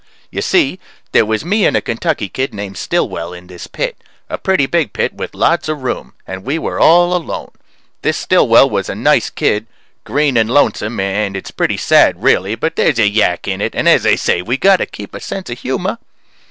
You 0.31 0.41
see, 0.41 0.79
there 1.11 1.27
was 1.27 1.45
me 1.45 1.63
and 1.63 1.77
a 1.77 1.81
Kentucky 1.81 2.27
kid 2.27 2.55
named 2.55 2.75
Stillwell 2.75 3.33
in 3.33 3.45
this 3.45 3.67
pit 3.67 3.97
a 4.31 4.39
pretty 4.39 4.65
big 4.65 4.93
pit 4.93 5.13
with 5.13 5.35
lots 5.35 5.69
of 5.69 5.83
room 5.83 6.13
and 6.25 6.43
we 6.43 6.57
were 6.57 6.79
all 6.79 7.13
alone. 7.15 7.51
This 8.01 8.17
Stillwell 8.17 8.67
was 8.67 8.89
a 8.89 8.95
nice 8.95 9.29
kid 9.29 9.67
green 10.03 10.37
and 10.37 10.49
lonesome 10.49 10.99
and 10.99 11.37
it's 11.37 11.51
pretty 11.51 11.77
sad, 11.77 12.23
really, 12.23 12.55
but 12.55 12.77
there's 12.77 12.97
a 12.97 13.07
yak 13.07 13.47
in 13.47 13.61
it, 13.61 13.75
and 13.75 13.87
as 13.87 14.03
I 14.03 14.15
say 14.15 14.41
we 14.41 14.57
got 14.57 14.77
to 14.77 14.87
keep 14.87 15.13
a 15.13 15.19
sense 15.19 15.51
of 15.51 15.59
humor. 15.59 15.99